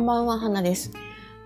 [0.00, 0.92] んばんは、花です。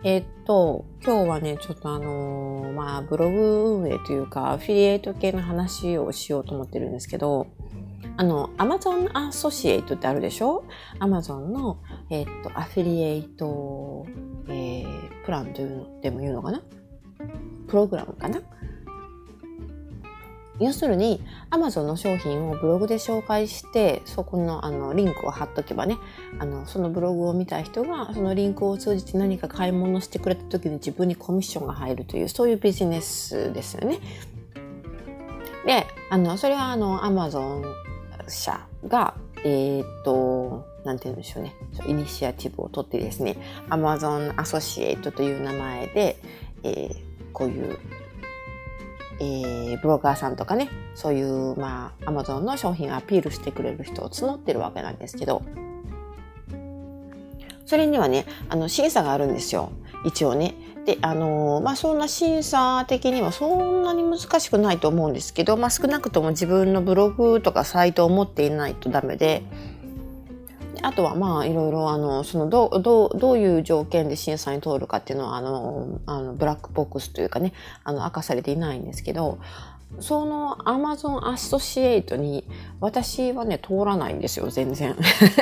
[0.04, 7.48] えっと、今日はね、ちょっとあのーまあ、ブログ運営というか、アフィリエイト系の話をしようと思ってるんですけど、
[8.17, 10.64] あの、Amazon Associate ってあるでしょ
[11.01, 11.78] ?Amazon の、
[12.10, 14.06] えっと、アフィリエイト、
[14.46, 16.62] えー、プランというのでも言うのかな？
[17.66, 18.41] プログラムかな？
[20.60, 25.98] 要するに、Amazon の商品をブログで紹介して、そこのあのリンクを貼っとけばね、
[26.38, 33.98] あの、そのブログを見た人が、そのリンクを通じて何か買い物してくれた時に自分にコミッションが入るという、そういうビジネスですよね。
[35.66, 37.64] で、あの、それはあの、Amazon
[38.28, 39.14] 社が、
[39.45, 41.54] えーっと、なんて言うんでしょうね。
[41.86, 43.36] イニシアチブを取ってですね、
[43.70, 46.16] Amazon Associate という名前で、
[46.62, 47.76] えーこういう
[49.20, 55.42] えーブロガーさんとかね、そういう、まあ、アマゾンの商品をアピールしてくれる人を募ってるわけなんですけど、
[57.66, 59.73] それにはね、あの、審査があるんですよ。
[60.04, 60.54] 一応ね。
[60.85, 69.42] で、あのーまあ、そんな審査的にはそんなに難しくないと思うんですけど、まあ、少なくとも自分のブログとかサイトを持っていないとダメで、
[70.85, 77.55] あとはまあいろいろあのそのどどどういう条件で審査に通るかっていうのはあのあのブラックボックスというかね
[77.85, 79.39] あの明かされていないんですけど
[80.01, 82.45] その Amazon アソシエイトに
[82.81, 84.95] 私はね通らないんですよ全然。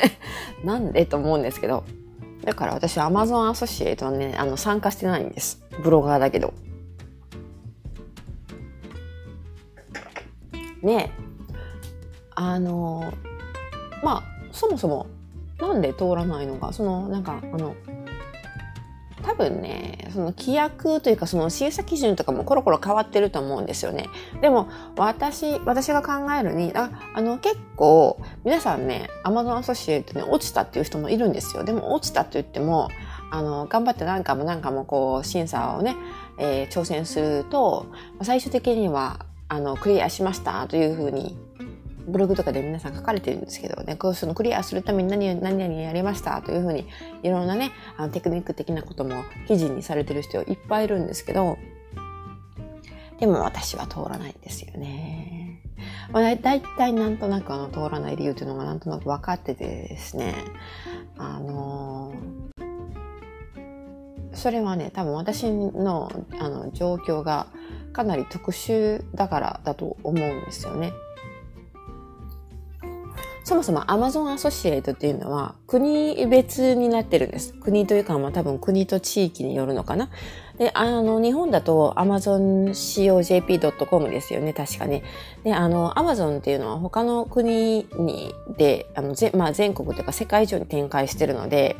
[0.64, 1.82] なんでと思うんですけど
[2.44, 6.54] だから私は Amazon アソシエイトはねあの参加してないんですブロガーだけど。
[10.82, 11.12] ね
[12.34, 13.12] あの
[14.02, 15.06] まあそもそも
[15.62, 16.72] なんで通らないのか。
[16.72, 17.74] そのなんかあの
[19.22, 24.08] 多分ねその規約というかその審査基準とかもコロコロ変わってると思うんですよね。
[24.40, 31.64] でも私私が考えるにああの結構皆さんね Amazon アソシエイトに落ちたっていう人もいるんですよ。
[31.64, 32.88] でも落ちたと言っても
[33.30, 35.96] あの頑張って何回も何回もこう審査をね、
[36.38, 37.86] えー挑戦すると
[38.22, 41.36] 最終的にはあのクリアしましたというふうに
[42.06, 46.86] ブログとかで皆さん書かれてるんですけどね、こうそのクリアするために何何々やりましたというふうに、
[47.22, 51.58] いろんなね、あのテクニック的なことも記事にされてる人いっぱいいるんですけど、
[53.18, 55.60] でも私は通らないんですよね。
[56.10, 60.34] まあ、だいたいなんとなくあの通らない理由というのがなんとなく分かっててですね、
[61.16, 62.14] あの
[64.34, 67.46] それはね、多分私のあの状況が
[67.92, 70.92] かなり特殊だからだと思うんですよね。
[73.52, 77.52] そもそも Amazon アソシエイトっていうのは国別になってるんです。
[77.52, 80.08] 国というか、まあ多分国と地域によるのかな。
[80.56, 85.02] で、あの、日本だと amazon.cojp.com ですよね、確かね。
[85.44, 91.76] で、あの、Amazon っていうのは他の国にで、あの、ぜまあ全国というか世界中に展開してるので、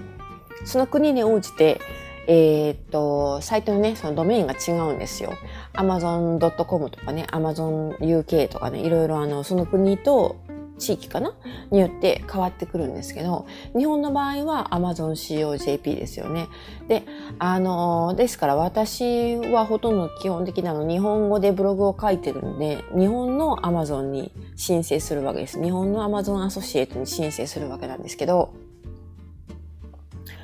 [0.67, 1.81] その国に応じて、
[2.27, 5.33] えーっと、サイトのね、そのドメインが違うんですよ。
[5.73, 10.37] amazon.com とかね、amazonuk とかね、いろいろあの、その国と
[10.83, 11.35] 地域かな？
[11.71, 16.49] によって変わってくるんですけど、日本の場合は AmazonCOJP ですよね。
[16.89, 17.05] で、
[17.39, 25.63] あの、ですから私はほとんど基本的なの日本語でブログを書いてるんで、日本の Amazon に申請するわけです。
[25.63, 28.53] 日本の Amazon アソシエイトに申請するわけなんですけど、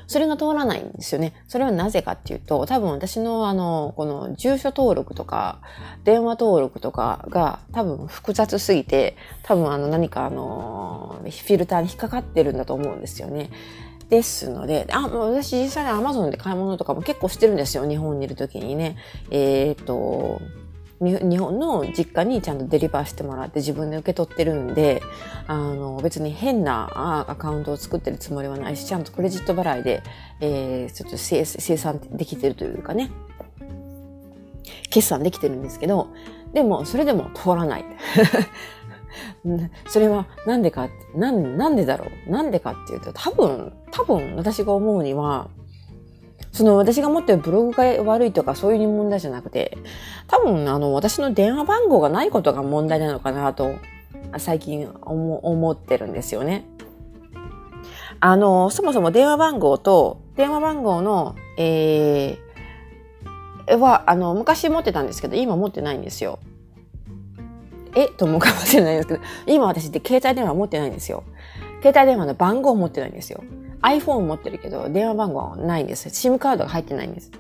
[0.08, 1.34] それが通らないんですよね。
[1.46, 5.60] それはなぜかっていうと、多分私のあの、この住所登録とか、
[6.02, 13.50] 電話登録とかが多分複雑すぎて、多分あの何かあの、フィルターに引っかかってるんだと思うんですよね。
[14.08, 17.86] ですので、あ、もう私実際に Amazon で買い物とかも結構してるんですよ。
[17.86, 18.97] 日本にいる時にね。
[19.30, 20.41] えっ、と、
[21.00, 25.00] 日本の実家にちゃんとデリバーしてもらって自分で受け取ってるんで、
[25.47, 30.03] あの、別に変なアカウントを作ってるつもりはないし、ちゃんとクレジット払いで、
[30.41, 33.10] えー、ちょっと生生産できてるというかね、
[34.91, 36.09] 決算できてるんですけど、
[36.53, 37.84] でも、それでも通らない。
[39.88, 42.30] それはなんでか、なん、なんでだろう？
[42.30, 45.48] なんでかっていうと、多分、多分私が思うには、
[46.59, 49.78] その私が持ってるブログが悪いとかそういう問題じゃなくて、
[50.27, 53.77] 多分あの私の電話番号がないことが問題なのかなと
[54.39, 56.66] 最近思ってるんですよね。
[58.19, 66.41] あの、そもそも電話番号と電話番号の、えー、は、あの、昔持ってたんですけど、今持ってないんですよ。
[67.95, 71.22] えと思うかもしれないですけど、今私って携帯電話持ってないんですよ。
[71.83, 73.45] 携帯電話の番号持ってないんですよ。
[73.83, 76.09] iPhone 持ってるけど、電話番号はないんです。
[76.09, 77.30] SIM カードが入ってないんです。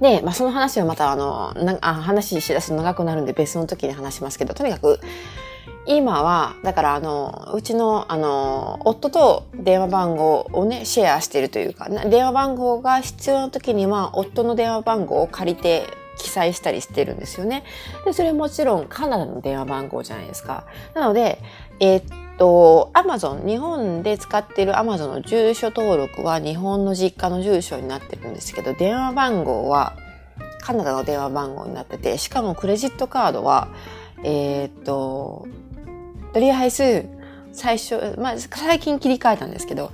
[0.00, 5.00] で、まあ、その話はまた、あの、なあ話しだすと長くなるんで別の時に話しますけど、とにかく、
[5.86, 15.86] 今は、だからあの、うちのあの、夫と電話番号をね、シェアしてるというか、電話番号が必要な時には、夫の電話番号を借りて
[16.18, 17.64] 記載したりしてるんですよね。
[18.04, 20.64] で、それもちろんカナダの電話番号じゃないですか。
[20.94, 21.38] なので、
[21.80, 29.96] えー、っと、アマゾン、日本で使っているアマゾンの住所登録は日本の実家の住所になってるんですけど、電話番号は
[30.60, 33.68] カナダの電話番号になってて、しかもクレジットカードは、
[34.24, 35.46] えー、っと、
[36.32, 37.08] とりあえず、
[37.52, 39.92] 最初、まあ、最近切り替えたんですけど、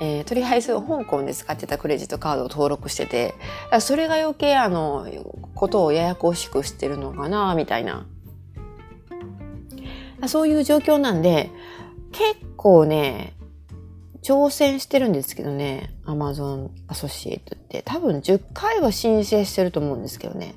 [0.00, 3.34] えー、とりあえず香港で使ってたクレジットカードを登録してて、
[3.80, 5.06] それが余計あの、
[5.54, 8.06] ことをややこしくしてるのかな、みたいな。
[10.26, 11.50] そういう状況なんで、
[12.12, 13.34] 結構ね、
[14.22, 17.82] 挑戦してるんですけどね、Amazon アソシエイトって。
[17.84, 20.54] 多分10回は申請してると思うんですけどね。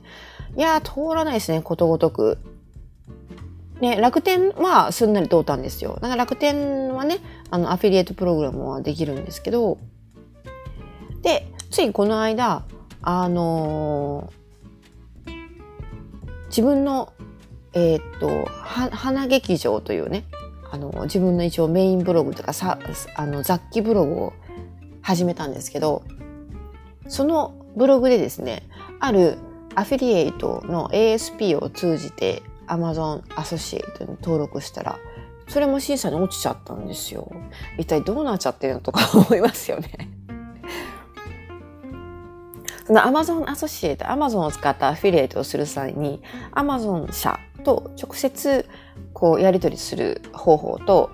[0.56, 2.38] いや通らないですね、ことごとく。
[3.82, 5.96] ね、楽天はすんなり通ったんですよ。
[5.96, 7.18] だから楽天はね、
[7.50, 9.80] あの、アフィリエイトプログラムはできるんですけど、
[11.24, 12.64] で、ついこの間、
[13.02, 15.32] あのー、
[16.48, 17.12] 自分の、
[17.74, 20.24] えー、っと、花劇場というね、
[20.76, 22.80] あの、自分の一応メインブログとかさ、
[23.16, 24.34] あの、雑記ブログを
[25.02, 26.04] 始めたんですけど、
[27.08, 28.64] そのブログでですね、
[29.00, 29.38] ある
[29.74, 35.00] アフィリエイトの ASP を通じて Amazon アソシエイトに登録したら、
[35.48, 37.32] それも審査に落ちちゃったんですよ。
[37.78, 40.12] 一体どうなっちゃってるのとか 思いますよね。
[42.86, 46.22] その Amazon アソシエイト、Amazon を使ったアフィリエイトをする際に、
[46.52, 48.66] Amazon 社と直接
[49.14, 51.12] こうやり取りする方法と、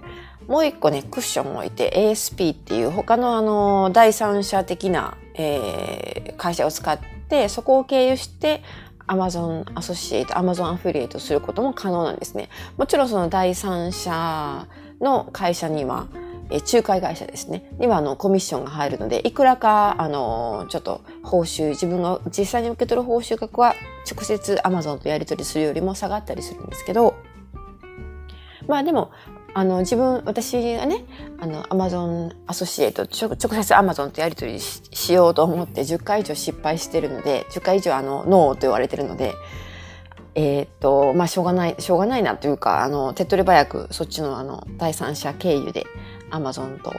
[0.47, 6.99] もう一個ね、クッションを置いて ASP っていう他のあの、第三者的な、えー、会社を使っ
[7.29, 8.61] て、そこを経由して
[9.07, 12.49] Amazon アソシエイト、Amazon アフィリエイトすることも可能なんですね。
[12.77, 14.67] もちろんその第三者
[14.99, 16.07] の会社には、
[16.51, 17.63] え仲介会社ですね。
[17.79, 23.75] にはあのコミッションが入るので、いくらか、あの、ちょっと報酬、自分が実際に受け取る報酬額は
[24.09, 27.15] 直接 Amazon とやり取りするよりも下がったりするんですけど、
[28.67, 29.11] まあでも、
[29.53, 31.03] あの、自分、私がね、
[31.39, 39.33] あの、アマゾンアソシエイト、直接アマゾンとやり取りしようと思って10回以上失敗してるので、10回以上あの、ノーと言われてるので、
[40.35, 45.85] えー、っと、まあ、しょうがない、しょうがないなというか、あの、手っ取り早くそっちのあの、第三者経由で
[46.31, 46.93] アマゾンと、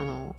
[0.00, 0.36] あの、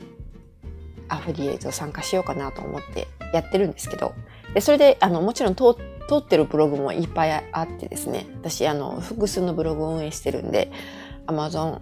[1.09, 4.13] アフリエイト参加しようかなと思ってやってるんですけど、
[4.53, 5.75] で、それで、あの、もちろん通
[6.07, 10.71] 通ってるブログもいっぱいあってですね、私、あの、複数のブログを運営してるんで、
[11.27, 11.79] Amazon、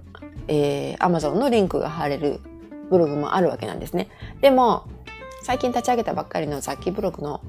[0.47, 2.39] えー、Amazon のリンクが貼れる
[2.89, 4.09] ブログもあるわけなんですね。
[4.41, 4.87] でも、
[5.43, 7.41] 最近立ち上げたばっかりの雑記ブログの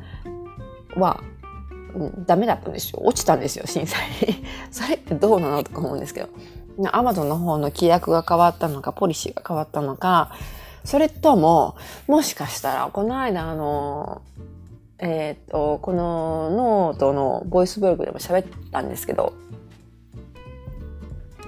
[0.96, 1.22] は、
[1.94, 3.00] うん、ダメだったんですよ。
[3.02, 4.42] 落ちたんですよ、審査に。
[4.72, 6.28] それってどうなのとか思うんですけど。
[6.90, 10.32] Amazon の方の規約が変わったのか、ポリシーが変わったのか、
[10.84, 11.76] それとも、
[12.06, 14.22] もしかしたら、この間、あの、
[14.98, 19.32] えっ、と、このノートのボイスブログでも喋ったんですけど、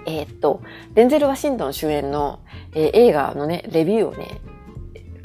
[0.06, 0.60] えー、と、
[0.94, 2.40] デンゼル・ワシントン主演の、
[2.74, 4.40] えー、映画のね、レビューをね、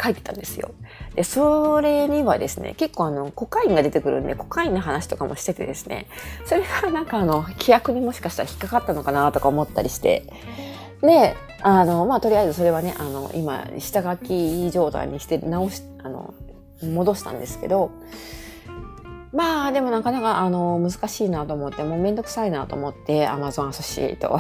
[0.01, 0.71] 書いてたんですよ。
[1.15, 6.07] で、それにはですね、結構あの、コカインが出てくるんで、コカインの話とかもしててですね、
[6.45, 10.23] それがなんかあの、規約にもしかしたら引っかかったのかなとか思ったりして、
[11.01, 16.33] で、あの、まあ、とりあえずそれはね、あの、今、下書き状態にして直し、あの、
[16.81, 17.91] 戻したんですけど、
[19.31, 24.39] まあでもなかなかあの難しいなと思ってもうめんどくさいなと思って Amazon アソシエイト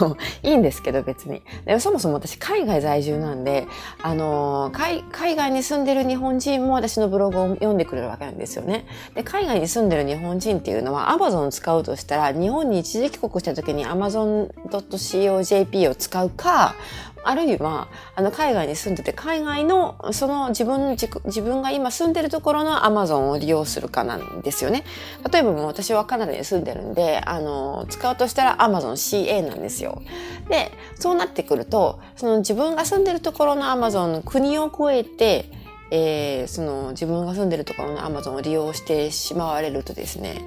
[0.00, 0.16] も う
[0.46, 1.42] いいんですけど別に。
[1.80, 3.66] そもそも私海外在住なんで
[4.02, 8.86] あの海海外に住んでる日本人も私のブログを読んでくれるわけなんですよね。
[9.14, 16.74] で海外に住んでる日本人っていうのは Amazon 使うとしたら日本に一時帰国した時に Amazon.co.jp を使うか
[17.22, 24.84] あるいは、あの、海外に住んでて、海外の、その自分、自分が今住んでるところのアマゾンを利用するかなんですよね。
[25.30, 30.02] 例えばもう私はカナダに住んでるんで、あの、使うとしたらアマゾン CA なんですよ。
[30.48, 35.59] で、そうなってくると、その自分が住んでるところのアマゾン、国を越えて、
[35.90, 40.44] えー、その自分が住んでるところのアマゾンを利用してしまわれるとですね、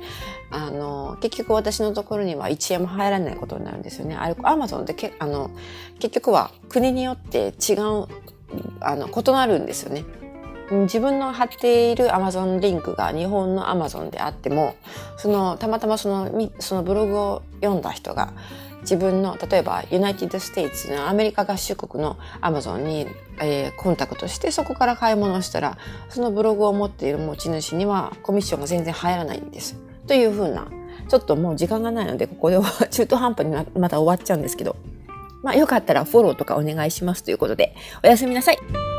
[0.52, 4.16] あの、結局私のところには1円も入らないことになるんですよね。
[4.16, 5.52] あれ、アマゾンってけあの、
[6.00, 8.08] 結局は国によって違う、
[8.80, 10.06] あの、異なるんですよね。
[10.72, 14.76] 自分の貼っているアマゾンリンクが日本のアマゾンであっても、
[15.18, 18.34] その、たまたまその、そのブログを読んだ人が、
[18.84, 23.08] 自分の、例えば、 United States のアメリカ合衆国のアマゾンに、
[23.40, 25.78] えー、コンタクトして、そこから買い物をしたら、
[26.10, 29.75] そのブログを持っている持ち主にはコミッションが全然入らないんです。
[30.08, 30.68] というふうな
[31.08, 34.75] ちょっともう時間がないので、ここでは 中途半端にまた終わっちゃうんですけど、
[35.42, 38.93] まあよかったらフォローとかお願いしますということで、おやすみなさい。